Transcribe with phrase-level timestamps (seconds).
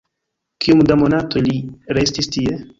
[0.65, 1.55] Kiom da monatoj li
[2.01, 2.61] restis tie?